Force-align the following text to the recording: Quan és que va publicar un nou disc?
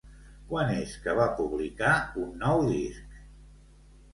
Quan 0.51 0.69
és 0.77 0.95
que 1.03 1.13
va 1.19 1.27
publicar 1.41 1.93
un 2.25 2.33
nou 2.47 2.65
disc? 2.73 3.21